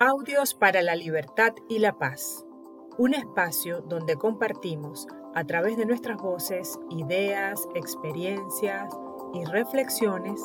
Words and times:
Audios 0.00 0.54
para 0.54 0.82
la 0.82 0.96
Libertad 0.96 1.52
y 1.68 1.78
la 1.78 1.96
Paz. 1.96 2.44
Un 2.98 3.14
espacio 3.14 3.80
donde 3.80 4.16
compartimos 4.16 5.06
a 5.36 5.44
través 5.44 5.76
de 5.76 5.86
nuestras 5.86 6.20
voces 6.20 6.80
ideas, 6.90 7.68
experiencias 7.76 8.92
y 9.34 9.44
reflexiones 9.44 10.40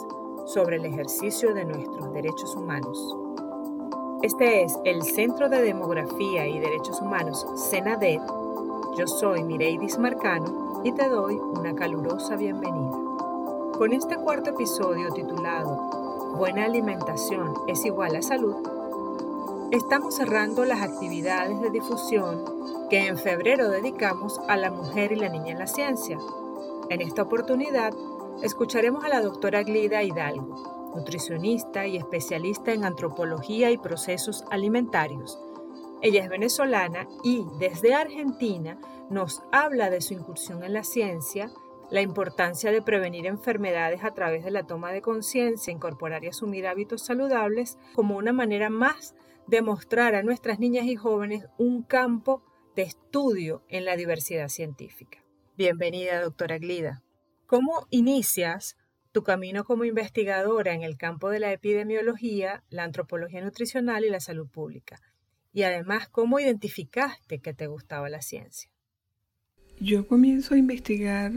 sobre 0.45 0.75
el 0.75 0.85
ejercicio 0.85 1.55
de 1.55 1.65
nuestros 1.65 2.13
derechos 2.13 2.55
humanos. 2.55 3.17
Este 4.21 4.61
es 4.61 4.77
el 4.85 5.01
Centro 5.01 5.49
de 5.49 5.63
Demografía 5.63 6.47
y 6.47 6.59
Derechos 6.59 7.01
Humanos, 7.01 7.43
CENADET. 7.71 8.21
Yo 8.97 9.07
soy 9.07 9.43
Mireidis 9.43 9.97
Marcano 9.97 10.83
y 10.83 10.91
te 10.91 11.09
doy 11.09 11.35
una 11.37 11.73
calurosa 11.73 12.35
bienvenida. 12.35 12.97
Con 13.77 13.93
este 13.93 14.15
cuarto 14.17 14.51
episodio 14.51 15.09
titulado 15.11 16.35
Buena 16.35 16.65
alimentación 16.65 17.55
es 17.67 17.83
igual 17.85 18.15
a 18.15 18.21
salud, 18.21 18.78
Estamos 19.71 20.15
cerrando 20.15 20.65
las 20.65 20.81
actividades 20.81 21.61
de 21.61 21.69
difusión 21.69 22.43
que 22.89 23.05
en 23.05 23.19
febrero 23.19 23.69
dedicamos 23.69 24.41
a 24.47 24.57
la 24.57 24.71
mujer 24.71 25.11
y 25.11 25.17
la 25.17 25.29
niña 25.29 25.51
en 25.51 25.59
la 25.59 25.67
ciencia. 25.67 26.17
En 26.89 27.01
esta 27.01 27.21
oportunidad, 27.21 27.93
escucharemos 28.41 29.05
a 29.05 29.09
la 29.09 29.21
doctora 29.21 29.61
Glida 29.61 30.01
Hidalgo, 30.01 30.91
nutricionista 30.95 31.85
y 31.85 31.97
especialista 31.97 32.73
en 32.73 32.83
antropología 32.83 33.69
y 33.69 33.77
procesos 33.77 34.43
alimentarios. 34.49 35.39
Ella 36.01 36.23
es 36.23 36.29
venezolana 36.29 37.07
y 37.23 37.45
desde 37.59 37.93
Argentina 37.93 38.79
nos 39.11 39.43
habla 39.51 39.91
de 39.91 40.01
su 40.01 40.15
incursión 40.15 40.63
en 40.63 40.73
la 40.73 40.83
ciencia, 40.83 41.51
la 41.91 42.01
importancia 42.01 42.71
de 42.71 42.81
prevenir 42.81 43.27
enfermedades 43.27 44.03
a 44.03 44.15
través 44.15 44.43
de 44.43 44.49
la 44.49 44.63
toma 44.63 44.91
de 44.91 45.03
conciencia, 45.03 45.71
incorporar 45.71 46.23
y 46.23 46.29
asumir 46.29 46.65
hábitos 46.65 47.03
saludables 47.03 47.77
como 47.93 48.17
una 48.17 48.33
manera 48.33 48.71
más 48.71 49.13
demostrar 49.49 50.13
a 50.13 50.21
nuestras 50.21 50.59
niñas 50.59 50.85
y 50.85 50.95
jóvenes 50.95 51.45
un 51.57 51.81
campo 51.81 52.43
de 52.75 52.83
estudio 52.83 53.63
en 53.67 53.83
la 53.83 53.97
diversidad 53.97 54.47
científica. 54.47 55.23
Bienvenida, 55.57 56.21
doctora 56.21 56.59
Glida. 56.59 57.01
¿Cómo 57.47 57.87
inicias 57.89 58.77
tu 59.11 59.23
camino 59.23 59.63
como 59.63 59.85
investigadora 59.85 60.75
en 60.75 60.83
el 60.83 60.97
campo 60.97 61.31
de 61.31 61.39
la 61.39 61.51
epidemiología, 61.51 62.63
la 62.69 62.83
antropología 62.83 63.41
nutricional 63.41 64.05
y 64.05 64.11
la 64.11 64.19
salud 64.19 64.47
pública? 64.47 65.01
Y 65.51 65.63
además, 65.63 66.07
¿cómo 66.09 66.39
identificaste 66.39 67.39
que 67.39 67.55
te 67.55 67.65
gustaba 67.65 68.07
la 68.07 68.21
ciencia? 68.21 68.69
Yo 69.79 70.07
comienzo 70.07 70.53
a 70.53 70.59
investigar 70.59 71.31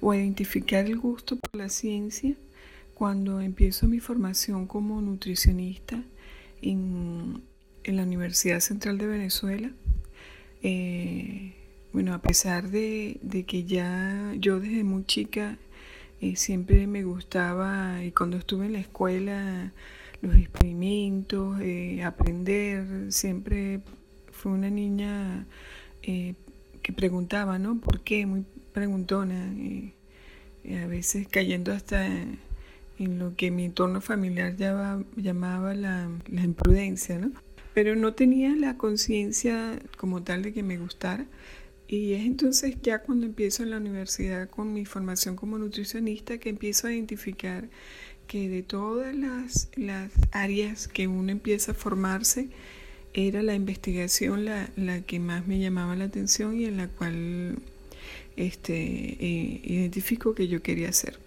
o 0.00 0.12
a 0.12 0.16
identificar 0.16 0.86
el 0.86 0.96
gusto 0.96 1.36
por 1.36 1.56
la 1.56 1.68
ciencia 1.68 2.36
cuando 2.94 3.40
empiezo 3.40 3.88
mi 3.88 3.98
formación 3.98 4.68
como 4.68 5.02
nutricionista 5.02 6.00
en, 6.62 7.42
la 7.96 8.02
Universidad 8.02 8.60
Central 8.60 8.98
de 8.98 9.06
Venezuela. 9.06 9.70
Eh, 10.62 11.54
bueno, 11.92 12.14
a 12.14 12.18
pesar 12.20 12.70
de, 12.70 13.18
que 13.46 13.64
ya 13.64 14.34
yo 14.38 14.60
desde 14.60 14.84
muy 14.84 15.04
chica 15.04 15.56
eh, 16.20 16.36
siempre 16.36 16.86
me 16.86 17.04
gustaba, 17.04 18.04
y 18.04 18.12
cuando 18.12 18.36
estuve 18.36 18.66
en 18.66 18.74
la 18.74 18.80
escuela, 18.80 19.72
los 20.20 20.36
experimentos, 20.36 21.60
eh, 21.60 22.02
aprender, 22.02 23.12
siempre 23.12 23.80
fue 24.32 24.52
una 24.52 24.70
niña 24.70 25.46
que 26.02 26.92
preguntaba, 26.94 27.58
¿no? 27.58 27.78
¿Por 27.80 28.00
qué? 28.00 28.24
Muy 28.24 28.44
preguntona, 28.72 29.52
a 30.82 30.86
veces 30.86 31.28
cayendo 31.28 31.72
hasta 31.72 32.06
en 32.98 33.18
lo 33.18 33.36
que 33.36 33.50
mi 33.50 33.64
entorno 33.64 34.00
familiar 34.00 34.56
llamaba 34.56 35.74
la, 35.74 36.08
imprudencia, 36.30 37.18
¿no? 37.18 37.32
Pero 37.74 37.94
no 37.96 38.14
tenía 38.14 38.54
la 38.56 38.76
conciencia 38.76 39.78
como 39.96 40.22
tal 40.22 40.42
de 40.42 40.52
que 40.52 40.62
me 40.62 40.78
gustara. 40.78 41.26
Y 41.86 42.12
es 42.12 42.26
entonces 42.26 42.76
ya 42.82 43.00
cuando 43.00 43.24
empiezo 43.24 43.62
en 43.62 43.70
la 43.70 43.78
universidad 43.78 44.50
con 44.50 44.74
mi 44.74 44.84
formación 44.84 45.36
como 45.36 45.58
nutricionista 45.58 46.38
que 46.38 46.50
empiezo 46.50 46.86
a 46.86 46.92
identificar 46.92 47.68
que 48.26 48.48
de 48.48 48.62
todas 48.62 49.16
las, 49.16 49.70
las 49.74 50.12
áreas 50.32 50.86
que 50.86 51.08
uno 51.08 51.32
empieza 51.32 51.72
a 51.72 51.74
formarse, 51.74 52.50
era 53.14 53.42
la 53.42 53.54
investigación 53.54 54.44
la, 54.44 54.68
la, 54.76 55.00
que 55.00 55.18
más 55.18 55.46
me 55.46 55.58
llamaba 55.58 55.96
la 55.96 56.04
atención 56.04 56.60
y 56.60 56.66
en 56.66 56.76
la 56.76 56.88
cual 56.88 57.56
este, 58.36 58.74
eh, 58.74 59.60
identifico 59.64 60.34
que 60.34 60.46
yo 60.46 60.62
quería 60.62 60.90
hacer. 60.90 61.18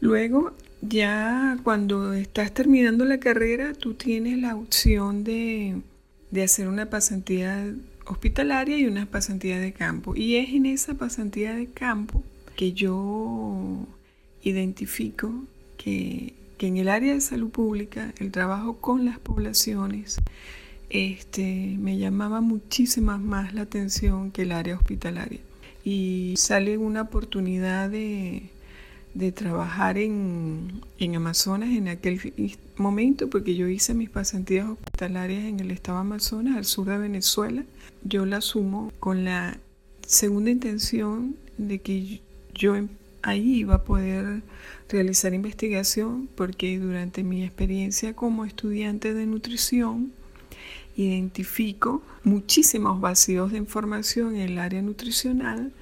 Luego 0.00 0.52
ya 0.80 1.58
cuando 1.62 2.12
estás 2.14 2.52
terminando 2.54 3.04
la 3.04 3.18
carrera, 3.18 3.72
tú 3.74 3.94
tienes 3.94 4.38
la 4.38 4.54
opción 4.56 5.24
de, 5.24 5.80
hacer 6.42 6.68
una 6.68 6.90
pasantía 6.90 7.72
hospitalaria 8.06 8.78
y 8.78 8.86
una 8.86 9.06
pasantía 9.06 9.58
de 9.58 9.72
campo. 9.72 10.16
Y 10.16 10.36
es 10.36 10.50
en 10.50 10.66
esa 10.66 10.94
pasantía 10.94 11.54
de 11.54 11.66
campo 11.66 12.22
que 12.56 12.72
yo 12.72 13.86
identifico 14.42 15.32
que, 15.76 16.34
en 16.60 16.78
el 16.78 16.88
área 16.88 17.12
de 17.12 17.20
salud 17.20 17.50
pública, 17.50 18.14
el 18.18 18.30
trabajo 18.30 18.78
con 18.78 19.04
las 19.04 19.18
poblaciones, 19.18 20.16
este, 20.88 21.76
me 21.78 21.98
llamaba 21.98 22.40
muchísimo 22.40 23.18
más 23.18 23.52
la 23.52 23.62
atención 23.62 24.30
que 24.30 24.42
el 24.42 24.52
área 24.52 24.76
hospitalaria. 24.76 25.40
Y 25.84 26.32
sale 26.38 26.78
una 26.78 27.02
oportunidad 27.02 27.90
de, 27.90 28.48
de 29.14 29.32
trabajar 29.32 29.96
en, 29.96 30.82
Amazonas 31.14 31.70
en 31.70 31.88
aquel 31.88 32.20
momento, 32.76 33.30
porque 33.30 33.54
yo 33.54 33.68
hice 33.68 33.94
mis 33.94 34.10
pasantías 34.10 34.68
hospitalarias 34.68 35.44
en 35.44 35.60
el 35.60 35.70
estado 35.70 35.98
Amazonas, 35.98 36.56
al 36.56 36.64
sur 36.64 36.88
de 36.88 36.98
Venezuela. 36.98 37.64
Yo 38.02 38.26
la 38.26 38.38
asumo 38.38 38.92
con 38.98 39.24
la 39.24 39.58
segunda 40.06 40.50
intención 40.50 41.36
de 41.56 41.78
que 41.78 42.20
yo 42.54 42.74
ahí 43.22 43.58
iba 43.58 43.76
a 43.76 43.84
poder 43.84 44.42
realizar 44.88 45.32
investigación, 45.34 46.28
porque 46.34 46.78
durante 46.78 47.22
mi 47.22 47.44
experiencia 47.44 48.14
como 48.14 48.44
estudiante 48.44 49.14
de 49.14 49.26
nutrición, 49.26 50.12
identifico 50.96 52.02
muchísimos 52.22 53.00
vacíos 53.00 53.52
de 53.52 53.58
información 53.58 54.36
en 54.36 54.42
el 54.42 54.58
área 54.58 54.82
nutricional 54.82 55.72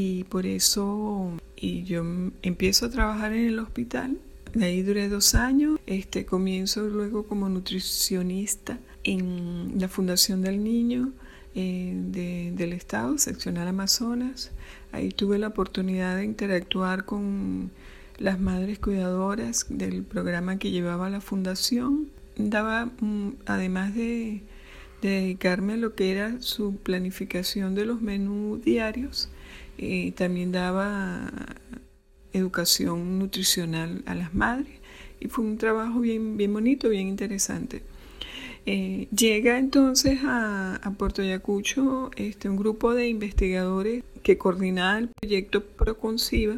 y 0.00 0.22
por 0.22 0.46
eso 0.46 1.32
y 1.56 1.82
yo 1.82 2.04
empiezo 2.42 2.86
a 2.86 2.90
trabajar 2.90 3.32
en 3.32 3.48
el 3.48 3.58
hospital. 3.58 4.16
De 4.54 4.66
ahí 4.66 4.82
duré 4.82 5.08
dos 5.08 5.34
años. 5.34 5.80
Este, 5.86 6.24
comienzo 6.24 6.82
luego 6.82 7.26
como 7.26 7.48
nutricionista 7.48 8.78
en 9.02 9.72
la 9.76 9.88
Fundación 9.88 10.40
del 10.40 10.62
Niño 10.62 11.10
eh, 11.56 12.52
del 12.54 12.74
Estado, 12.74 13.18
seccional 13.18 13.66
Amazonas. 13.66 14.52
Ahí 14.92 15.08
tuve 15.08 15.36
la 15.36 15.48
oportunidad 15.48 16.14
de 16.16 16.24
interactuar 16.26 17.04
con 17.04 17.72
las 18.18 18.38
madres 18.38 18.78
cuidadoras 18.78 19.66
del 19.68 20.04
programa 20.04 20.60
que 20.60 20.70
llevaba 20.70 21.10
la 21.10 21.20
fundación. 21.20 22.08
Daba, 22.36 22.86
mm, 23.00 23.30
además 23.46 23.96
de, 23.96 24.42
de 25.02 25.08
dedicarme 25.08 25.72
a 25.72 25.76
lo 25.76 25.96
que 25.96 26.12
era 26.12 26.40
su 26.40 26.76
planificación 26.76 27.74
de 27.74 27.84
los 27.84 28.00
menús 28.00 28.62
diarios, 28.62 29.28
también 30.16 30.52
daba 30.52 31.30
educación 32.32 33.18
nutricional 33.18 34.02
a 34.06 34.14
las 34.14 34.34
madres 34.34 34.78
y 35.20 35.28
fue 35.28 35.44
un 35.44 35.58
trabajo 35.58 36.00
bien, 36.00 36.36
bien 36.36 36.52
bonito, 36.52 36.88
bien 36.88 37.08
interesante. 37.08 37.82
Eh, 38.66 39.08
llega 39.16 39.58
entonces 39.58 40.20
a, 40.24 40.80
Puerto 40.98 41.22
Ayacucho 41.22 42.10
este, 42.16 42.48
un 42.48 42.56
grupo 42.56 42.94
de 42.94 43.08
investigadores 43.08 44.04
que 44.22 44.36
coordinaba 44.36 44.98
el 44.98 45.08
proyecto 45.08 45.64
Proconciva. 45.64 46.56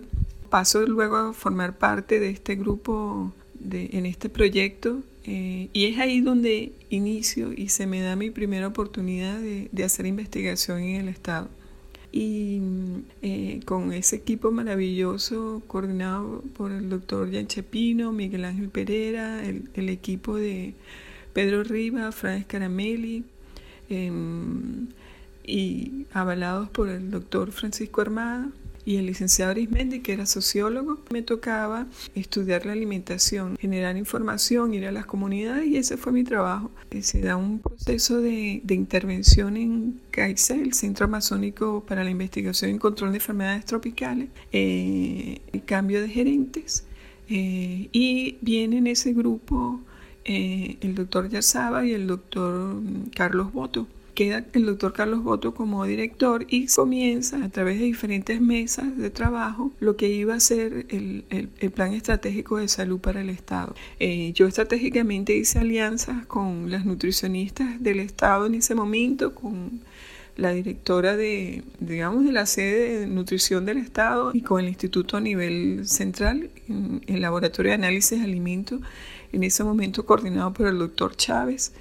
Paso 0.48 0.84
luego 0.86 1.16
a 1.16 1.32
formar 1.32 1.78
parte 1.78 2.18
de 2.18 2.30
este 2.30 2.56
grupo 2.56 3.32
de, 3.54 3.90
en 3.92 4.06
este 4.06 4.28
proyecto 4.28 5.02
eh, 5.24 5.68
y 5.72 5.86
es 5.86 5.98
ahí 5.98 6.20
donde 6.20 6.72
inicio 6.88 7.52
y 7.52 7.68
se 7.68 7.86
me 7.86 8.00
da 8.00 8.16
mi 8.16 8.30
primera 8.30 8.66
oportunidad 8.66 9.38
de 9.38 9.84
hacer 9.84 10.06
investigación 10.06 10.80
en 10.80 11.02
el 11.02 11.08
Estado 11.08 11.48
y 12.12 12.60
eh, 13.22 13.60
con 13.64 13.92
ese 13.92 14.16
equipo 14.16 14.50
maravilloso 14.50 15.62
coordinado 15.66 16.42
por 16.56 16.72
el 16.72 16.88
doctor 16.88 17.32
Jan 17.32 17.46
Chepino, 17.46 18.12
Miguel 18.12 18.44
Ángel 18.44 18.68
Pereira, 18.68 19.42
el, 19.44 19.88
equipo 19.88 20.36
de 20.36 20.74
Pedro 21.32 21.62
Riva, 21.62 22.10
Franz 22.12 22.46
Caramelli 22.46 23.24
em, 23.88 24.88
y 25.44 26.06
avalados 26.12 26.68
por 26.70 26.88
el 26.88 27.10
doctor 27.10 27.52
Francisco 27.52 28.00
Armada 28.00 28.50
y 28.90 28.96
el 28.96 29.06
licenciado 29.06 29.52
Arismendi, 29.52 30.00
que 30.00 30.12
era 30.12 30.26
sociólogo, 30.26 30.98
me 31.10 31.22
tocaba 31.22 31.86
estudiar 32.16 32.66
la 32.66 32.72
alimentación, 32.72 33.56
generar 33.56 33.96
información, 33.96 34.74
ir 34.74 34.84
a 34.84 34.90
las 34.90 35.06
comunidades 35.06 35.68
y 35.68 35.76
ese 35.76 35.96
fue 35.96 36.10
mi 36.10 36.24
trabajo. 36.24 36.72
Se 37.00 37.20
da 37.20 37.36
un 37.36 37.60
proceso 37.60 38.20
de, 38.20 38.62
intervención 38.68 39.56
en 39.56 40.00
CAICE, 40.10 40.60
el 40.60 40.72
Centro 40.72 41.04
Amazónico 41.04 41.84
para 41.86 42.02
la 42.02 42.10
Investigación 42.10 42.74
y 42.74 42.78
Control 42.78 43.12
de 43.12 43.18
Enfermedades 43.18 43.64
Tropicales, 43.64 44.28
eh, 44.50 45.40
el 45.52 45.64
cambio 45.64 46.00
de 46.00 46.08
gerentes 46.08 46.84
eh, 47.28 47.88
y 47.92 48.38
viene 48.40 48.78
en 48.78 48.88
ese 48.88 49.12
grupo 49.12 49.80
eh, 50.24 50.78
el 50.80 50.96
doctor 50.96 51.28
Yazaba 51.28 51.86
y 51.86 51.92
el 51.92 52.08
doctor 52.08 52.74
mm, 52.74 53.10
Carlos 53.14 53.52
Boto 53.52 53.86
queda 54.20 54.44
el 54.52 54.66
doctor 54.66 54.92
Carlos 54.92 55.22
Boto 55.22 55.54
como 55.54 55.82
director 55.86 56.44
y 56.50 56.66
comienza 56.66 57.42
a 57.42 57.48
través 57.48 57.78
de 57.78 57.86
diferentes 57.86 58.38
mesas 58.38 58.98
de 58.98 59.08
trabajo 59.08 59.72
lo 59.80 59.96
que 59.96 60.10
iba 60.10 60.34
a 60.34 60.40
ser 60.40 60.84
el, 60.90 61.24
plan 61.74 61.94
estratégico 61.94 62.58
de 62.58 62.68
salud 62.68 63.00
para 63.00 63.22
el 63.22 63.30
Estado. 63.30 63.74
Eh, 63.98 64.32
yo 64.34 64.46
estratégicamente 64.46 65.34
hice 65.34 65.60
alianzas 65.60 66.26
con 66.26 66.70
las 66.70 66.84
nutricionistas 66.84 67.82
del 67.82 67.98
Estado 67.98 68.44
en 68.44 68.56
ese 68.56 68.74
momento, 68.74 69.34
con 69.34 69.80
la 70.36 70.52
directora 70.52 71.16
de, 71.16 71.62
digamos, 71.78 72.22
de 72.26 72.32
la 72.32 72.44
sede 72.44 73.00
de 73.00 73.06
nutrición 73.06 73.64
del 73.64 73.78
Estado 73.78 74.32
y 74.34 74.42
con 74.42 74.60
el 74.60 74.68
instituto 74.68 75.16
a 75.16 75.22
nivel 75.22 75.88
central, 75.88 76.50
el 77.06 77.22
laboratorio 77.22 77.70
de 77.70 77.76
análisis 77.76 78.18
de 78.18 78.24
alimentos, 78.26 78.82
en 79.32 79.44
ese 79.44 79.64
momento 79.64 80.04
coordinado 80.04 80.52
por 80.52 80.66
el 80.66 80.78
doctor 80.78 81.16
Chávez. 81.16 81.72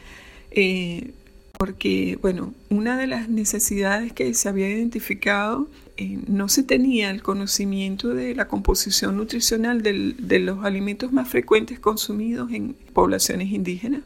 Eh, 0.51 1.11
porque, 1.59 2.17
bueno, 2.21 2.53
una 2.69 2.97
de 2.97 3.05
las 3.05 3.27
necesidades 3.27 4.13
que 4.13 4.33
se 4.33 4.47
había 4.47 4.69
identificado, 4.69 5.67
eh, 5.97 6.17
no 6.25 6.47
se 6.47 6.63
tenía 6.63 7.09
el 7.09 7.21
conocimiento 7.21 8.13
de 8.13 8.33
la 8.33 8.47
composición 8.47 9.17
nutricional 9.17 9.83
de 9.83 10.39
los 10.39 10.63
alimentos 10.63 11.11
más 11.11 11.27
frecuentes 11.27 11.77
consumidos 11.77 12.49
en 12.53 12.77
poblaciones 12.93 13.51
indígenas 13.51 14.03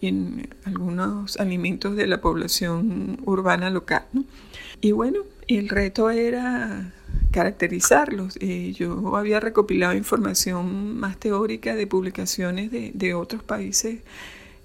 y 0.00 0.06
en 0.06 0.48
algunos 0.64 1.36
alimentos 1.36 1.96
de 1.96 2.06
la 2.06 2.22
población 2.22 3.18
urbana 3.26 3.68
local. 3.68 4.06
Y 4.80 4.92
bueno, 4.92 5.18
el 5.48 5.68
reto 5.68 6.08
era 6.08 6.94
caracterizarlos. 7.30 8.38
Eh, 8.40 8.72
yo 8.74 9.16
había 9.16 9.38
recopilado 9.38 9.92
información 9.92 10.98
más 10.98 11.18
teórica 11.18 11.74
de 11.74 11.86
publicaciones 11.86 12.70
de 12.70 13.14
otros 13.14 13.42
países 13.42 13.98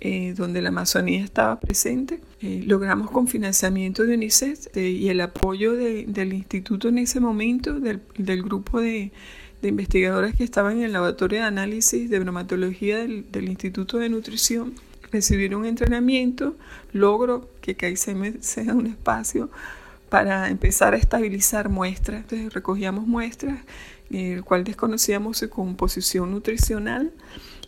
eh, 0.03 0.33
donde 0.35 0.63
la 0.63 0.69
Amazonía 0.69 1.23
estaba 1.23 1.59
presente. 1.59 2.19
Eh, 2.41 2.63
logramos 2.65 3.11
con 3.11 3.27
financiamiento 3.27 4.03
de 4.03 4.15
UNICEF 4.15 4.75
eh, 4.75 4.89
y 4.89 5.09
el 5.09 5.21
apoyo 5.21 5.73
del 5.73 6.33
instituto 6.33 6.87
en 6.87 6.97
ese 6.97 7.19
momento, 7.19 7.79
del, 7.79 8.01
del 8.17 8.41
grupo 8.41 8.81
de, 8.81 9.11
de, 9.61 9.69
investigadoras 9.69 10.35
que 10.35 10.43
estaban 10.43 10.77
en 10.77 10.85
el 10.85 10.93
laboratorio 10.93 11.41
de 11.41 11.45
análisis 11.45 12.09
de 12.09 12.17
bromatología 12.17 12.97
del, 12.97 13.31
del 13.31 13.47
Instituto 13.47 13.99
de 13.99 14.09
Nutrición, 14.09 14.73
recibir 15.11 15.55
un 15.55 15.65
entrenamiento, 15.67 16.55
logro 16.93 17.47
que 17.61 17.75
CAICEM 17.75 18.41
sea 18.41 18.73
un 18.73 18.87
espacio 18.87 19.51
para 20.09 20.49
empezar 20.49 20.95
a 20.95 20.97
estabilizar 20.97 21.69
muestras. 21.69 22.21
Entonces 22.21 22.51
recogíamos 22.51 23.05
muestras, 23.05 23.59
el 24.09 24.43
cual 24.43 24.63
desconocíamos 24.63 25.37
su 25.37 25.49
composición 25.51 26.31
nutricional 26.31 27.13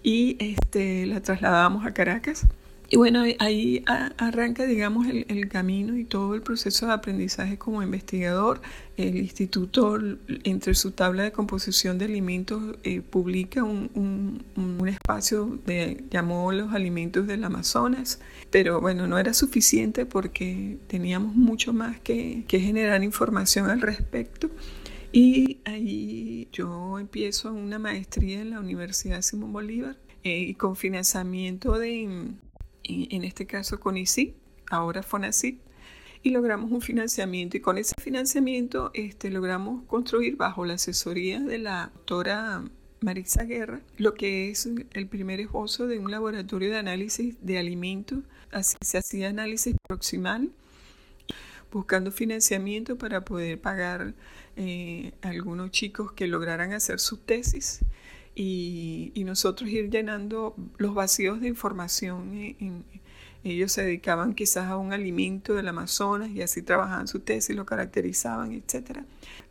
y 0.03 0.37
este, 0.39 1.05
la 1.05 1.21
trasladábamos 1.21 1.85
a 1.85 1.93
Caracas. 1.93 2.45
Y 2.93 2.97
bueno, 2.97 3.23
ahí 3.39 3.83
arranca, 3.87 4.65
digamos, 4.67 5.07
el, 5.07 5.49
camino 5.49 5.97
y 5.97 6.03
todo 6.05 6.35
el 6.35 6.43
proceso 6.43 6.85
de 6.85 6.93
aprendizaje 6.93 7.57
como 7.57 7.81
investigador. 7.81 8.61
El 8.97 9.17
instituto, 9.17 9.97
entre 10.43 10.75
su 10.75 10.91
tabla 10.91 11.23
de 11.23 11.31
composición 11.31 11.97
de 11.97 12.05
alimentos, 12.05 12.75
eh, 12.83 13.01
publica 13.01 13.63
un, 13.63 14.43
un, 14.55 14.87
espacio 14.87 15.59
de, 15.65 16.03
llamó 16.11 16.51
los 16.51 16.71
alimentos 16.71 17.25
del 17.25 17.43
Amazonas, 17.43 18.19
pero 18.51 18.79
bueno, 18.79 19.07
no 19.07 19.17
era 19.17 19.33
suficiente 19.33 20.05
porque 20.05 20.77
teníamos 20.85 21.33
mucho 21.33 21.73
más 21.73 21.99
que, 21.99 22.43
que 22.47 22.59
generar 22.59 23.03
información 23.03 23.71
al 23.71 23.81
respecto. 23.81 24.51
Y 25.15 25.59
ahí 25.65 26.47
yo 26.51 26.97
empiezo 26.97 27.53
una 27.53 27.77
maestría 27.77 28.41
en 28.41 28.49
la 28.49 28.59
Universidad 28.59 29.21
Simón 29.21 29.53
Bolívar 29.53 29.95
eh, 30.23 30.55
con 30.55 30.75
financiamiento 30.75 31.77
de, 31.77 32.01
en 32.83 33.23
este 33.23 33.45
caso 33.45 33.79
con 33.79 33.95
ICI, 33.95 34.33
ahora 34.71 35.03
FONACIT, 35.03 35.59
y 36.23 36.31
logramos 36.31 36.71
un 36.71 36.81
financiamiento 36.81 37.57
y 37.57 37.59
con 37.59 37.77
ese 37.77 37.93
financiamiento 38.01 38.89
este, 38.95 39.29
logramos 39.29 39.85
construir 39.85 40.35
bajo 40.35 40.65
la 40.65 40.73
asesoría 40.73 41.39
de 41.39 41.59
la 41.59 41.91
doctora 41.93 42.63
Marisa 43.01 43.43
Guerra 43.43 43.81
lo 43.97 44.15
que 44.15 44.49
es 44.49 44.67
el 44.93 45.07
primer 45.07 45.39
esbozo 45.39 45.85
de 45.85 45.99
un 45.99 46.09
laboratorio 46.09 46.71
de 46.71 46.77
análisis 46.77 47.35
de 47.39 47.59
alimentos. 47.59 48.19
Así 48.51 48.77
se 48.81 48.97
hacía 48.97 49.29
análisis 49.29 49.75
proximal 49.87 50.49
buscando 51.73 52.11
financiamiento 52.11 52.97
para 52.97 53.25
poder 53.25 53.59
pagar 53.59 54.13
eh, 54.55 55.13
algunos 55.21 55.71
chicos 55.71 56.11
que 56.11 56.27
lograran 56.27 56.73
hacer 56.73 56.99
su 56.99 57.17
tesis 57.17 57.81
y, 58.35 59.11
nosotros 59.25 59.69
ir 59.69 59.89
llenando 59.89 60.55
los 60.77 60.93
vacíos 60.93 61.41
de 61.41 61.47
información. 61.47 62.55
ellos 63.43 63.71
se 63.71 63.83
dedicaban 63.83 64.35
quizás 64.35 64.69
a 64.69 64.77
un 64.77 64.93
alimento 64.93 65.53
del 65.53 65.67
Amazonas 65.67 66.29
y 66.29 66.41
así 66.41 66.61
trabajaban 66.61 67.07
su 67.07 67.19
tesis, 67.19 67.55
lo 67.55 67.65
caracterizaban, 67.65 68.51
etc. 68.51 68.99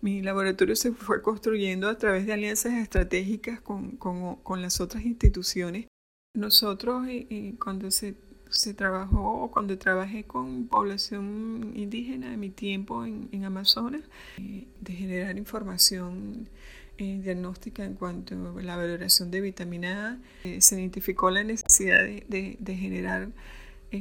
Mi 0.01 0.23
laboratorio 0.23 0.77
se 0.77 0.93
fue 0.93 1.23
construyendo 1.23 1.89
a 1.89 1.99
través 1.99 2.27
de 2.27 2.33
alianzas 2.33 2.75
estratégicas 2.75 3.61
con, 3.61 3.97
con, 3.97 4.37
con 4.37 4.63
las 4.63 4.81
otras 4.81 5.05
instituciones. 5.05 5.87
Nosotros, 6.35 7.07
eh, 7.09 7.27
eh, 7.29 7.55
cuando 7.63 7.91
se 7.91 8.15
se 8.53 8.75
trabajó, 8.75 9.51
cuando 9.51 9.79
trabajé 9.79 10.25
con 10.25 10.69
población 10.69 11.73
indígena 11.75 12.33
en 12.33 12.41
mi 12.41 12.51
tiempo 12.51 13.05
en, 13.05 13.29
en 13.33 13.45
Amazonas, 13.45 14.03
eh, 14.39 14.67
de 14.81 14.93
generar 14.93 15.37
información 15.39 16.49
eh, 16.99 17.21
diagnóstica 17.23 17.85
en 17.85 17.95
cuanto 17.95 18.35
a 18.35 18.63
la 18.63 18.77
valoración 18.77 19.31
de 19.31 19.41
vitamina 19.41 20.21
A, 20.45 20.49
eh, 20.49 20.61
se 20.61 20.79
identificó 20.79 21.31
la 21.31 21.43
necesidad 21.43 22.05
de, 22.05 22.57
de, 22.59 22.77
generar 22.77 23.31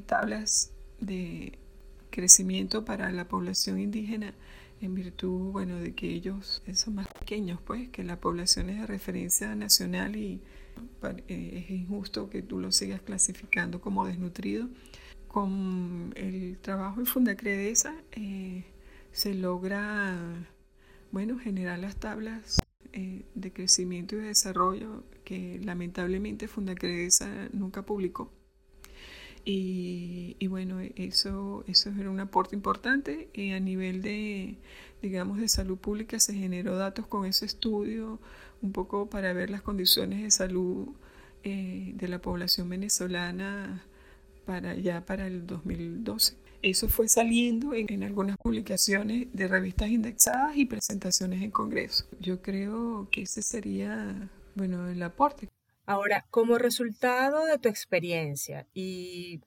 tablas 0.05 0.71
de 0.99 1.57
crecimiento 2.09 2.85
para 2.85 3.11
la 3.11 3.27
población 3.27 3.79
indígena 3.79 4.33
en 4.81 4.95
virtud, 4.95 5.51
bueno, 5.51 5.77
de 5.77 5.93
que 5.93 6.09
ellos 6.09 6.61
son 6.73 6.95
más 6.95 7.07
pequeños, 7.07 7.59
pues, 7.65 7.89
que 7.89 8.03
la 8.03 8.19
población 8.19 8.69
es 8.69 8.81
de 8.81 8.87
referencia 8.87 9.55
nacional 9.55 10.15
y 10.15 10.41
es 11.27 11.69
injusto 11.69 12.29
que 12.29 12.41
tú 12.41 12.59
lo 12.59 12.71
sigas 12.71 13.01
clasificando 13.01 13.81
como 13.81 14.05
desnutrido. 14.05 14.69
Con 15.27 16.13
el 16.15 16.57
trabajo 16.59 16.99
en 16.99 17.05
Fundacredesa 17.05 17.95
eh, 18.11 18.65
se 19.11 19.33
logra 19.33 20.47
bueno, 21.11 21.37
generar 21.39 21.79
las 21.79 21.97
tablas 21.97 22.57
eh, 22.93 23.25
de 23.35 23.53
crecimiento 23.53 24.15
y 24.15 24.19
desarrollo 24.19 25.03
que 25.23 25.59
lamentablemente 25.63 26.47
Fundacredesa 26.47 27.49
nunca 27.53 27.83
publicó. 27.83 28.31
Y, 29.43 30.35
y, 30.39 30.47
bueno, 30.47 30.79
eso, 30.95 31.63
eso 31.67 31.89
era 31.99 32.09
un 32.09 32.19
aporte 32.19 32.55
importante. 32.55 33.29
a 33.55 33.59
nivel 33.59 34.01
de, 34.01 34.57
digamos, 35.01 35.39
de 35.39 35.47
salud 35.47 35.77
pública 35.77 36.19
se 36.19 36.33
generó 36.33 36.75
datos 36.77 37.07
con 37.07 37.25
ese 37.25 37.45
estudio, 37.45 38.19
un 38.61 38.71
poco 38.71 39.09
para 39.09 39.33
ver 39.33 39.49
las 39.49 39.61
condiciones 39.61 40.21
de 40.21 40.31
salud 40.31 40.89
eh, 41.43 41.93
de 41.95 42.07
la 42.07 42.21
población 42.21 42.69
venezolana 42.69 43.83
para 44.45 44.75
ya 44.75 45.05
para 45.05 45.25
el 45.25 45.47
2012. 45.47 46.35
Eso 46.61 46.87
fue 46.87 47.07
saliendo 47.07 47.73
en, 47.73 48.03
algunas 48.03 48.37
publicaciones 48.37 49.27
de 49.33 49.47
revistas 49.47 49.89
indexadas 49.89 50.55
y 50.55 50.65
presentaciones 50.65 51.41
en 51.41 51.49
Congreso. 51.49 52.05
Yo 52.19 52.43
creo 52.43 53.07
que 53.09 53.23
ese 53.23 53.41
sería, 53.41 54.29
bueno, 54.53 54.87
el 54.87 55.01
aporte. 55.01 55.49
Ahora, 55.91 56.25
como 56.29 56.57
resultado 56.57 57.43
de 57.43 57.57
tu 57.59 57.67
experiencia 57.67 58.65
y 58.73 59.41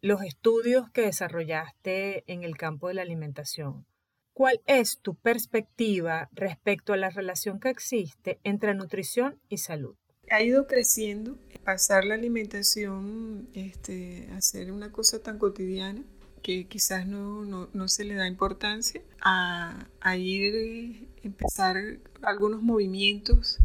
los 0.00 0.22
estudios 0.22 0.88
que 0.90 1.02
desarrollaste 1.02 2.24
en 2.32 2.44
el 2.44 2.56
campo 2.56 2.88
de 2.88 2.94
la 2.94 3.02
alimentación, 3.02 3.84
¿Cuál 4.32 4.62
es 4.66 4.98
tu 4.98 5.14
perspectiva 5.14 6.30
respecto 6.32 6.94
a 6.94 6.96
la 6.96 7.10
relación 7.10 7.60
que 7.60 7.68
existe 7.68 8.40
entre 8.44 8.74
nutrición 8.74 9.38
y 9.50 9.58
salud? 9.58 9.94
Ha 10.30 10.42
ido 10.42 10.66
creciendo, 10.66 11.36
pasar 11.64 12.06
la 12.06 12.14
alimentación 12.14 13.50
este, 13.52 14.30
a 14.32 14.40
ser 14.40 14.72
una 14.72 14.90
cosa 14.90 15.22
tan 15.22 15.38
cotidiana 15.38 16.02
que 16.42 16.66
quizás 16.66 17.06
no, 17.06 17.44
no, 17.44 17.88
se 17.88 18.04
le 18.04 18.14
da 18.14 18.26
importancia, 18.26 19.02
a, 19.20 19.86
a, 20.00 20.16
ir, 20.16 21.10
empezar 21.22 21.98
algunos 22.22 22.62
movimientos, 22.62 23.58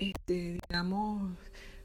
este, 0.00 0.58
digamos, 0.68 1.38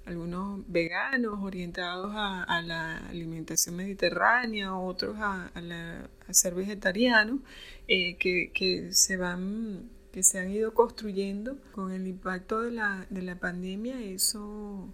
algunos 0.05 0.61
veganos 0.67 1.39
orientados 1.41 2.11
a, 2.15 2.61
la 2.61 2.97
alimentación 3.07 3.75
mediterránea, 3.75 4.75
otros 4.75 5.15
a, 5.19 5.49
ser 6.29 6.55
vegetarianos, 6.55 7.39
eh, 7.87 8.17
que, 8.17 8.89
se 8.91 9.17
van 9.17 9.89
que 10.11 10.23
se 10.23 10.39
han 10.39 10.51
ido 10.51 10.73
construyendo 10.75 11.57
con 11.71 11.91
el 11.91 12.07
impacto 12.07 12.61
de 12.61 12.71
la, 12.71 13.07
de 13.09 13.23
la 13.23 13.35
pandemia, 13.35 13.99
eso 13.99 14.87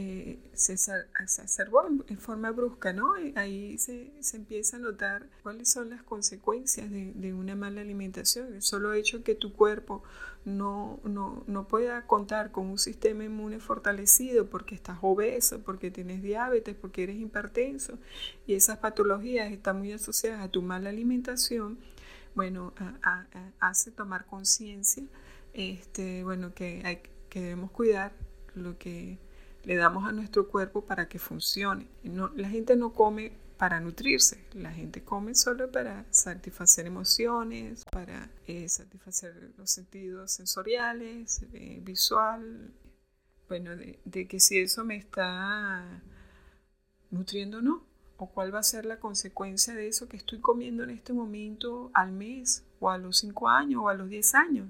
eh, 0.00 0.38
se, 0.52 0.74
exacerbó 1.20 1.84
en, 2.06 2.18
forma 2.18 2.52
brusca, 2.52 2.92
¿no? 2.92 3.14
Ahí 3.34 3.76
se, 3.78 4.12
se, 4.20 4.36
empieza 4.36 4.76
a 4.76 4.78
notar 4.78 5.26
cuáles 5.42 5.72
son 5.72 5.90
las 5.90 6.04
consecuencias 6.04 6.88
de, 6.88 7.12
de, 7.14 7.34
una 7.34 7.56
mala 7.56 7.80
alimentación. 7.80 8.54
El 8.54 8.62
solo 8.62 8.92
hecho 8.92 9.24
que 9.24 9.34
tu 9.34 9.52
cuerpo 9.52 10.04
no, 10.44 11.00
no, 11.02 11.42
no, 11.48 11.66
pueda 11.66 12.06
contar 12.06 12.52
con 12.52 12.68
un 12.68 12.78
sistema 12.78 13.24
inmune 13.24 13.58
fortalecido 13.58 14.46
porque 14.46 14.76
estás 14.76 14.98
obeso, 15.02 15.62
porque 15.64 15.90
tienes 15.90 16.22
diabetes, 16.22 16.76
porque 16.76 17.02
eres 17.02 17.16
hipertenso 17.16 17.98
y 18.46 18.54
esas 18.54 18.78
patologías 18.78 19.50
están 19.50 19.78
muy 19.78 19.92
asociadas 19.92 20.44
a 20.44 20.48
tu 20.48 20.62
mala 20.62 20.90
alimentación, 20.90 21.76
bueno, 22.36 22.72
hace 23.58 23.90
tomar 23.90 24.26
conciencia, 24.26 25.02
este, 25.54 26.22
bueno, 26.22 26.54
que, 26.54 26.82
hay, 26.84 27.02
que 27.28 27.40
debemos 27.40 27.72
cuidar 27.72 28.12
lo 28.54 28.78
que 28.78 29.18
le 29.64 29.76
damos 29.76 30.08
a 30.08 30.12
nuestro 30.12 30.48
cuerpo 30.48 30.84
para 30.84 31.08
que 31.08 31.18
funcione. 31.18 31.88
No, 32.02 32.28
la 32.34 32.48
gente 32.48 32.76
no 32.76 32.92
come 32.92 33.32
para 33.58 33.80
nutrirse, 33.80 34.44
la 34.54 34.72
gente 34.72 35.02
come 35.02 35.34
solo 35.34 35.70
para 35.70 36.06
satisfacer 36.10 36.86
emociones, 36.86 37.84
para 37.90 38.30
eh, 38.46 38.68
satisfacer 38.68 39.52
los 39.58 39.70
sentidos 39.70 40.30
sensoriales, 40.30 41.42
eh, 41.52 41.80
visual, 41.82 42.72
bueno, 43.48 43.72
de, 43.74 44.28
que 44.28 44.38
si 44.38 44.58
eso 44.58 44.84
me 44.84 44.96
está 44.96 46.02
nutriendo 47.10 47.58
o 47.58 47.62
no, 47.62 47.84
o 48.16 48.30
cuál 48.30 48.54
va 48.54 48.60
a 48.60 48.62
ser 48.62 48.84
la 48.84 49.00
consecuencia 49.00 49.74
de 49.74 49.88
eso 49.88 50.08
que 50.08 50.16
estoy 50.16 50.38
comiendo 50.38 50.84
en 50.84 50.90
este 50.90 51.12
momento 51.12 51.90
al 51.94 52.12
mes, 52.12 52.64
o 52.78 52.90
a 52.90 52.98
los 52.98 53.18
5 53.18 53.48
años, 53.48 53.82
o 53.82 53.88
a 53.88 53.94
los 53.94 54.08
10 54.08 54.34
años. 54.34 54.68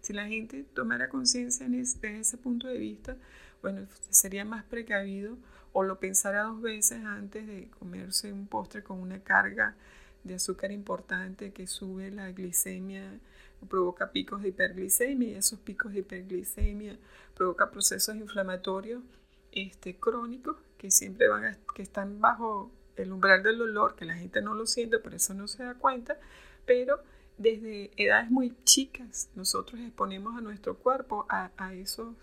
Si 0.00 0.12
la 0.12 0.26
gente 0.26 0.64
tomara 0.74 1.08
conciencia 1.08 1.68
desde 1.68 2.20
ese 2.20 2.36
punto 2.36 2.66
de 2.66 2.78
vista, 2.78 3.16
bueno, 3.64 3.86
sería 4.10 4.44
más 4.44 4.62
precavido 4.64 5.38
o 5.72 5.84
lo 5.84 5.98
pensara 5.98 6.42
dos 6.42 6.60
veces 6.60 7.02
antes 7.02 7.46
de 7.46 7.70
comerse 7.78 8.30
un 8.30 8.46
postre 8.46 8.82
con 8.82 9.00
una 9.00 9.20
carga 9.20 9.74
de 10.22 10.34
azúcar 10.34 10.70
importante 10.70 11.50
que 11.50 11.66
sube 11.66 12.10
la 12.10 12.30
glicemia, 12.32 13.18
provoca 13.66 14.12
picos 14.12 14.42
de 14.42 14.50
hiperglicemia 14.50 15.30
y 15.30 15.34
esos 15.36 15.58
picos 15.60 15.94
de 15.94 16.00
hiperglicemia 16.00 16.98
provoca 17.34 17.70
procesos 17.70 18.16
inflamatorios 18.16 19.02
este, 19.50 19.96
crónicos 19.96 20.58
que 20.76 20.90
siempre 20.90 21.28
van 21.28 21.46
a, 21.46 21.58
que 21.74 21.80
están 21.80 22.20
bajo 22.20 22.70
el 22.96 23.12
umbral 23.12 23.42
del 23.42 23.56
dolor, 23.56 23.96
que 23.96 24.04
la 24.04 24.14
gente 24.14 24.42
no 24.42 24.52
lo 24.52 24.66
siente, 24.66 24.98
por 24.98 25.14
eso 25.14 25.32
no 25.32 25.48
se 25.48 25.64
da 25.64 25.72
cuenta, 25.72 26.18
pero 26.66 27.00
desde 27.38 27.92
edades 27.96 28.30
muy 28.30 28.54
chicas 28.64 29.30
nosotros 29.34 29.80
exponemos 29.80 30.36
a 30.36 30.42
nuestro 30.42 30.76
cuerpo 30.76 31.24
a, 31.30 31.50
a 31.56 31.72
esos 31.72 32.14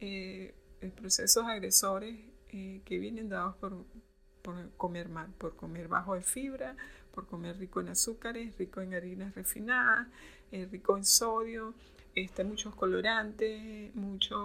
eh, 0.00 0.54
procesos 0.86 1.44
agresores 1.44 2.16
eh, 2.50 2.80
que 2.84 2.98
vienen 2.98 3.28
dados 3.28 3.56
por, 3.56 3.84
comer 4.76 5.08
mal, 5.08 5.28
por 5.36 5.56
comer 5.56 5.88
bajo 5.88 6.14
de 6.14 6.22
fibra, 6.22 6.76
por 7.12 7.26
comer 7.26 7.58
rico 7.58 7.80
en 7.80 7.88
azúcares, 7.88 8.56
rico 8.56 8.80
en 8.80 8.94
harinas 8.94 9.34
refinadas, 9.34 10.08
eh, 10.50 10.66
rico 10.70 10.96
en 10.96 11.04
sodio, 11.04 11.74
este, 12.14 12.44
muchos 12.44 12.74
colorantes, 12.74 13.94
muchas 13.94 14.38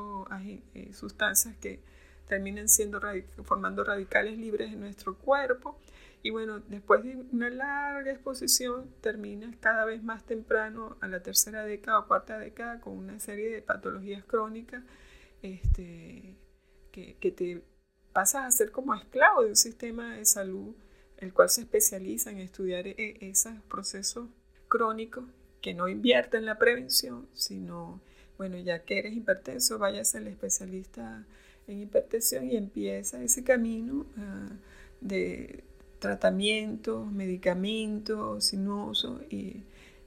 eh, 0.74 0.92
sustancias 0.94 1.56
que 1.58 1.80
terminan 2.28 2.68
siendo 2.68 3.00
formando 3.44 3.84
radicales 3.84 4.38
libres 4.38 4.74
en 4.74 4.82
nuestro 4.82 5.16
cuerpo. 5.18 5.78
Y 6.24 6.30
bueno, 6.30 6.60
después 6.60 7.04
de 7.04 7.18
una 7.32 7.50
larga 7.50 8.12
exposición, 8.12 8.90
terminas 9.02 9.56
cada 9.60 9.86
vez 9.86 10.04
más 10.04 10.26
temprano, 10.26 10.98
a 11.02 11.08
la 11.08 11.22
tercera 11.22 11.64
década 11.66 12.00
o 12.00 12.08
cuarta 12.08 12.38
década, 12.40 12.80
con 12.80 12.98
una 12.98 13.20
serie 13.20 13.50
de 13.50 13.62
patologías 13.62 14.24
crónicas 14.24 14.84
este, 15.44 16.36
que, 16.92 17.32
te 17.32 17.62
pasas 18.14 18.46
a 18.46 18.52
ser 18.52 18.72
como 18.72 18.96
esclavo 18.96 19.44
de 19.44 19.50
un 19.50 19.56
sistema 19.56 20.16
de 20.16 20.26
salud 20.26 20.74
el 21.18 21.34
cual 21.34 21.50
se 21.50 21.62
especializa 21.62 22.32
en 22.32 22.40
estudiar 22.40 22.88
e, 22.88 23.18
esos 23.22 23.54
procesos 23.70 24.28
crónicos 24.68 25.26
que 25.62 25.74
no 25.74 25.88
invierte 25.88 26.38
en 26.38 26.46
la 26.46 26.58
prevención, 26.58 27.28
sino, 27.34 28.02
bueno, 28.38 28.58
ya 28.58 28.84
que 28.84 29.00
eres 29.00 29.14
hipertenso, 29.14 29.80
vayas 29.80 30.16
al 30.16 30.28
especialista 30.28 31.26
en 31.68 31.82
hipertensión 31.82 32.50
y 32.50 32.58
empieza 32.58 33.24
ese 33.24 33.44
camino 33.44 34.06
ah, 34.18 34.50
de 35.00 35.64
tratamientos, 36.00 37.10
medicamentos 37.10 38.46
sinuosos 38.46 39.22
y 39.30 39.64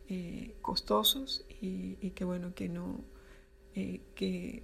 eh, 0.09 0.55
costosos 0.61 1.47
y, 1.61 1.97
y, 2.01 2.11
que 2.11 2.25
bueno, 2.25 2.55
que 2.55 2.69
no, 2.69 3.01
eh, 3.75 4.01
que 4.15 4.63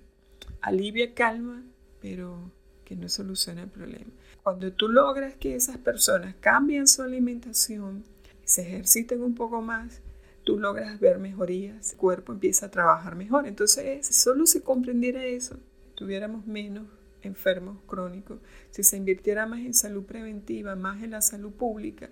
alivia 0.60 1.14
calma, 1.14 1.64
pero 2.00 2.50
que 2.84 2.96
no 2.96 3.08
soluciona 3.08 3.62
el 3.62 3.70
problema. 3.70 4.10
Cuando 4.42 4.72
tú 4.72 4.88
logras 4.88 5.34
que 5.36 5.54
esas 5.54 5.78
personas 5.78 6.34
cambien 6.40 6.86
su 6.88 7.02
alimentación, 7.02 8.04
se 8.44 8.62
ejerciten 8.62 9.22
un 9.22 9.34
poco 9.34 9.62
más, 9.62 10.02
tú 10.44 10.58
logras 10.58 10.98
ver 11.00 11.18
mejorías, 11.18 11.92
el 11.92 11.96
cuerpo 11.96 12.32
empieza 12.32 12.66
a 12.66 12.70
trabajar 12.70 13.14
mejor. 13.14 13.46
Entonces, 13.46 14.06
si 14.06 14.12
solo 14.12 14.46
se 14.46 14.62
comprendiera 14.62 15.24
eso, 15.24 15.58
tuviéramos 15.94 16.46
menos 16.46 16.86
enfermos 17.22 17.78
crónicos, 17.86 18.40
si 18.70 18.82
se 18.82 18.96
invirtiera 18.96 19.46
más 19.46 19.60
en 19.60 19.74
salud 19.74 20.04
preventiva, 20.04 20.74
más 20.74 21.02
en 21.02 21.12
la 21.12 21.22
salud 21.22 21.52
pública, 21.52 22.10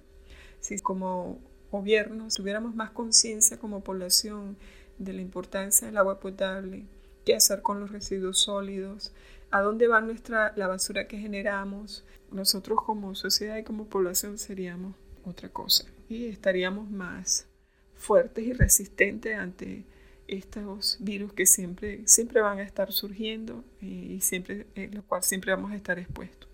si 0.61 0.78
como 0.78 1.40
gobierno 1.70 2.28
tuviéramos 2.35 2.75
más 2.75 2.90
conciencia 2.90 3.59
como 3.59 3.82
población 3.82 4.56
de 4.99 5.12
la 5.12 5.20
importancia 5.20 5.87
del 5.87 5.97
agua 5.97 6.20
potable, 6.20 6.87
qué 7.25 7.35
hacer 7.35 7.62
con 7.62 7.81
los 7.81 7.91
residuos 7.91 8.39
sólidos, 8.39 9.12
a 9.50 9.61
dónde 9.61 9.89
va 9.89 10.00
nuestra, 10.00 10.53
la 10.57 10.69
basura 10.69 11.09
que 11.09 11.19
generamos. 11.19 12.05
Nosotros 12.31 12.79
como 12.85 13.15
sociedad 13.15 13.57
y 13.57 13.65
como 13.65 13.87
población 13.87 14.39
seríamos 14.39 14.95
otra 15.25 15.49
cosa 15.49 15.85
y 16.09 16.27
estaríamos 16.27 16.91
más 16.91 17.47
fuertes 17.95 18.47
y 18.47 18.53
resistentes 18.53 19.37
ante 19.37 19.85
estos 20.29 20.99
virus 21.00 21.33
que 21.33 21.47
siempre, 21.47 22.07
siempre 22.07 22.41
van 22.41 22.59
a 22.59 22.62
estar 22.62 22.93
surgiendo 22.93 23.65
y 23.81 24.21
siempre, 24.21 24.67
en 24.75 24.95
lo 24.95 25.03
cual 25.03 25.23
siempre 25.23 25.53
vamos 25.53 25.73
a 25.73 25.77
estar 25.77 25.99
expuestos. 25.99 26.49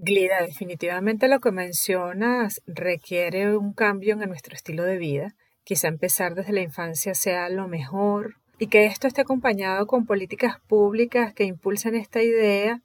Glida, 0.00 0.42
definitivamente 0.42 1.28
lo 1.28 1.40
que 1.40 1.50
mencionas 1.50 2.62
requiere 2.66 3.56
un 3.56 3.72
cambio 3.72 4.14
en 4.14 4.28
nuestro 4.28 4.54
estilo 4.54 4.84
de 4.84 4.96
vida. 4.96 5.34
Quizá 5.64 5.88
empezar 5.88 6.34
desde 6.34 6.52
la 6.52 6.60
infancia 6.60 7.14
sea 7.14 7.48
lo 7.48 7.66
mejor, 7.68 8.36
y 8.58 8.66
que 8.66 8.86
esto 8.86 9.06
esté 9.06 9.22
acompañado 9.22 9.86
con 9.86 10.06
políticas 10.06 10.60
públicas 10.66 11.32
que 11.32 11.44
impulsen 11.44 11.94
esta 11.94 12.22
idea 12.22 12.82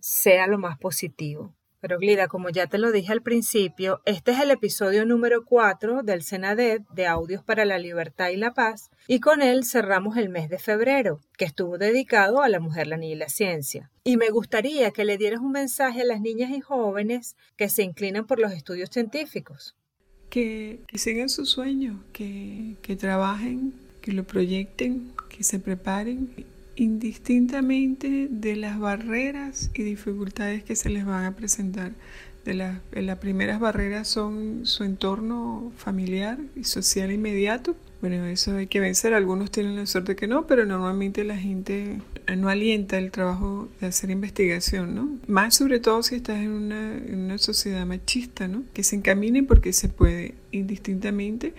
sea 0.00 0.46
lo 0.48 0.58
más 0.58 0.78
positivo. 0.78 1.54
Pero 1.82 1.98
Glida, 1.98 2.28
como 2.28 2.48
ya 2.48 2.68
te 2.68 2.78
lo 2.78 2.92
dije 2.92 3.10
al 3.10 3.22
principio, 3.22 4.02
este 4.04 4.30
es 4.30 4.38
el 4.38 4.52
episodio 4.52 5.04
número 5.04 5.44
4 5.44 6.04
del 6.04 6.22
Senadet 6.22 6.82
de 6.90 7.08
Audios 7.08 7.42
para 7.42 7.64
la 7.64 7.76
Libertad 7.76 8.28
y 8.28 8.36
la 8.36 8.54
Paz, 8.54 8.90
y 9.08 9.18
con 9.18 9.42
él 9.42 9.64
cerramos 9.64 10.16
el 10.16 10.28
mes 10.28 10.48
de 10.48 10.60
febrero, 10.60 11.18
que 11.36 11.44
estuvo 11.44 11.78
dedicado 11.78 12.40
a 12.40 12.48
la 12.48 12.60
mujer, 12.60 12.86
la 12.86 12.98
niña 12.98 13.14
y 13.14 13.18
la 13.18 13.28
ciencia. 13.28 13.90
Y 14.04 14.16
me 14.16 14.30
gustaría 14.30 14.92
que 14.92 15.04
le 15.04 15.18
dieras 15.18 15.40
un 15.40 15.50
mensaje 15.50 16.02
a 16.02 16.04
las 16.04 16.20
niñas 16.20 16.50
y 16.50 16.60
jóvenes 16.60 17.34
que 17.56 17.68
se 17.68 17.82
inclinan 17.82 18.28
por 18.28 18.38
los 18.38 18.52
estudios 18.52 18.88
científicos. 18.90 19.74
Que, 20.30 20.84
sigan 20.94 21.28
sus 21.28 21.50
sueños, 21.50 21.96
que, 22.12 22.76
que 22.80 22.94
trabajen 22.94 23.74
que 24.02 24.12
lo 24.12 24.24
proyecten, 24.24 25.12
que 25.30 25.44
se 25.44 25.58
preparen 25.58 26.28
indistintamente 26.76 28.28
de 28.30 28.56
las 28.56 28.78
barreras 28.78 29.70
y 29.74 29.82
dificultades 29.82 30.64
que 30.64 30.76
se 30.76 30.90
les 30.90 31.06
van 31.06 31.24
a 31.24 31.36
presentar. 31.36 31.92
De 32.44 32.54
las 32.54 33.18
primeras 33.18 33.60
barreras 33.60 34.08
son 34.08 34.66
su 34.66 34.82
entorno 34.82 35.72
familiar 35.76 36.38
y 36.56 36.64
social 36.64 37.12
inmediato. 37.12 37.76
Bueno, 38.00 38.26
eso 38.26 38.56
hay 38.56 38.66
que 38.66 38.80
vencer. 38.80 39.14
Algunos 39.14 39.52
tienen 39.52 39.76
la 39.76 39.86
suerte 39.86 40.16
que 40.16 40.26
no, 40.26 40.48
pero 40.48 40.66
normalmente 40.66 41.22
la 41.22 41.36
gente 41.36 42.00
no 42.36 42.48
alienta 42.48 42.98
el 42.98 43.12
trabajo 43.12 43.68
de 43.80 43.86
hacer 43.86 44.10
investigación, 44.10 44.96
¿no? 44.96 45.08
Más 45.28 45.54
sobre 45.54 45.78
todo 45.78 46.02
si 46.02 46.16
estás 46.16 46.38
en 46.38 46.50
una, 46.50 46.96
en 46.96 47.20
una 47.20 47.38
sociedad 47.38 47.86
machista, 47.86 48.48
¿no? 48.48 48.64
Que 48.72 48.82
se 48.82 48.96
encaminen 48.96 49.46
porque 49.46 49.72
se 49.72 49.88
puede 49.88 50.34
indistintamente 50.50 51.54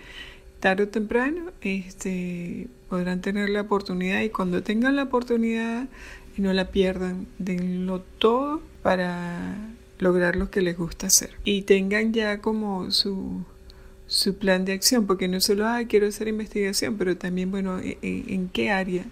tarde 0.64 0.84
o 0.84 0.88
temprano 0.88 1.52
este, 1.60 2.68
podrán 2.88 3.20
tener 3.20 3.50
la 3.50 3.60
oportunidad 3.60 4.22
y 4.22 4.30
cuando 4.30 4.62
tengan 4.62 4.96
la 4.96 5.02
oportunidad 5.02 5.88
no 6.38 6.54
la 6.54 6.70
pierdan, 6.70 7.26
denlo 7.38 8.00
todo 8.16 8.62
para 8.82 9.58
lograr 9.98 10.36
lo 10.36 10.50
que 10.50 10.62
les 10.62 10.78
gusta 10.78 11.08
hacer. 11.08 11.32
Y 11.44 11.62
tengan 11.62 12.14
ya 12.14 12.40
como 12.40 12.90
su, 12.92 13.44
su 14.06 14.38
plan 14.38 14.64
de 14.64 14.72
acción, 14.72 15.06
porque 15.06 15.28
no 15.28 15.38
solo, 15.42 15.66
ah, 15.66 15.82
quiero 15.86 16.06
hacer 16.06 16.28
investigación, 16.28 16.96
pero 16.96 17.14
también, 17.18 17.50
bueno, 17.50 17.78
e, 17.80 17.98
e, 18.00 18.24
en, 18.28 18.48
qué 18.48 18.70
área, 18.70 19.04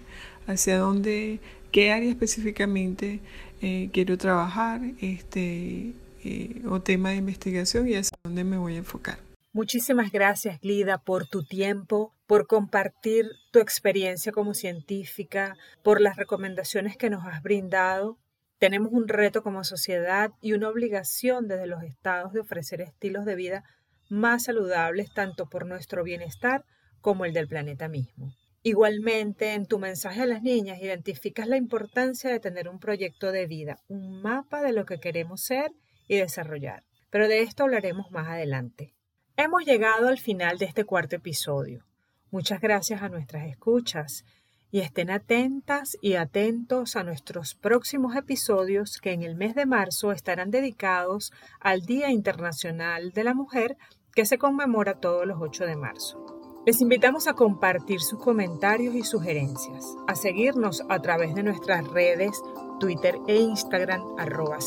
hacia 0.47 0.79
dónde, 0.79 1.39
qué 1.71 1.91
área 1.91 2.09
específicamente 2.09 3.19
eh, 3.61 3.91
quiero 3.93 4.17
trabajar, 4.17 4.81
este, 5.01 5.93
eh, 6.23 6.63
o 6.67 6.81
tema 6.81 7.11
de 7.11 7.17
investigación 7.17 7.87
y 7.87 7.93
hacia 7.93 8.17
dónde 8.23 8.43
me 8.43 8.57
voy 8.57 8.73
a 8.73 8.77
enfocar. 8.77 9.32
Muchísimas 9.55 10.11
gracias, 10.11 10.59
Glida, 10.59 10.97
por 10.97 11.27
tu 11.27 11.43
tiempo, 11.43 12.15
por 12.25 12.47
compartir 12.47 13.29
tu 13.51 13.59
experiencia 13.59 14.31
como 14.31 14.55
científica, 14.55 15.55
por 15.83 16.01
las 16.01 16.15
recomendaciones 16.15 16.97
que 16.97 17.11
nos 17.11 17.23
has 17.27 17.43
brindado. 17.43 18.17
Tenemos 18.57 18.91
un 18.91 19.07
reto 19.07 19.43
como 19.43 19.63
sociedad 19.63 20.31
y 20.41 20.53
una 20.53 20.69
obligación 20.69 21.47
desde 21.47 21.67
los 21.67 21.83
estados 21.83 22.33
de 22.33 22.39
ofrecer 22.39 22.81
estilos 22.81 23.25
de 23.25 23.35
vida 23.35 23.63
más 24.09 24.45
saludables 24.45 25.13
tanto 25.13 25.47
por 25.47 25.67
nuestro 25.67 26.03
bienestar 26.03 26.65
como 26.99 27.23
el 27.23 27.33
del 27.33 27.47
planeta 27.47 27.87
mismo. 27.87 28.33
Igualmente, 28.63 29.53
en 29.53 29.67
tu 29.67 29.77
mensaje 29.77 30.23
a 30.23 30.25
las 30.25 30.41
niñas 30.41 30.81
identificas 30.81 31.47
la 31.47 31.57
importancia 31.57 32.31
de 32.31 32.39
tener 32.39 32.67
un 32.67 32.79
proyecto 32.79 33.31
de 33.31 33.45
vida, 33.45 33.77
un 33.87 34.19
mapa 34.19 34.63
de 34.63 34.73
lo 34.73 34.85
que 34.85 34.99
queremos 34.99 35.41
ser 35.41 35.69
y 36.07 36.17
desarrollar. 36.17 36.83
Pero 37.11 37.27
de 37.27 37.41
esto 37.41 37.65
hablaremos 37.65 38.09
más 38.09 38.27
adelante. 38.27 38.95
Hemos 39.35 39.65
llegado 39.65 40.09
al 40.09 40.19
final 40.19 40.59
de 40.59 40.65
este 40.65 40.85
cuarto 40.85 41.15
episodio. 41.15 41.83
Muchas 42.29 42.61
gracias 42.61 43.01
a 43.01 43.09
nuestras 43.09 43.47
escuchas 43.47 44.25
y 44.69 44.81
estén 44.81 45.09
atentas 45.09 45.97
y 46.01 46.13
atentos 46.13 46.95
a 46.95 47.03
nuestros 47.03 47.55
próximos 47.55 48.15
episodios 48.15 48.99
que 49.01 49.11
en 49.11 49.23
el 49.23 49.35
mes 49.35 49.55
de 49.55 49.65
marzo 49.65 50.11
estarán 50.11 50.51
dedicados 50.51 51.31
al 51.59 51.81
Día 51.81 52.11
Internacional 52.11 53.11
de 53.11 53.23
la 53.23 53.33
Mujer 53.33 53.75
que 54.13 54.27
se 54.27 54.37
conmemora 54.37 54.99
todos 54.99 55.25
los 55.25 55.39
8 55.41 55.65
de 55.65 55.77
marzo. 55.77 56.61
Les 56.67 56.79
invitamos 56.79 57.27
a 57.27 57.33
compartir 57.33 58.01
sus 58.01 58.19
comentarios 58.19 58.93
y 58.93 59.01
sugerencias, 59.01 59.83
a 60.07 60.13
seguirnos 60.13 60.83
a 60.89 61.01
través 61.01 61.33
de 61.33 61.41
nuestras 61.41 61.87
redes 61.87 62.39
Twitter 62.79 63.15
e 63.27 63.37
Instagram 63.37 64.01
arroba 64.19 64.59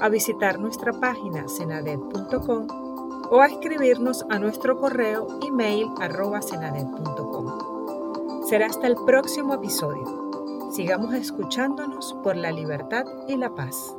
a 0.00 0.08
visitar 0.08 0.60
nuestra 0.60 0.92
página 0.92 1.48
senadet.com 1.48 2.93
o 3.34 3.40
a 3.40 3.48
escribirnos 3.48 4.24
a 4.30 4.38
nuestro 4.38 4.78
correo 4.78 5.40
email 5.44 5.88
arroba 6.00 6.40
senadet.com. 6.40 8.44
Será 8.48 8.66
hasta 8.66 8.86
el 8.86 8.94
próximo 9.04 9.54
episodio. 9.54 10.70
Sigamos 10.72 11.12
escuchándonos 11.14 12.14
por 12.22 12.36
la 12.36 12.52
libertad 12.52 13.04
y 13.26 13.36
la 13.36 13.52
paz. 13.52 13.96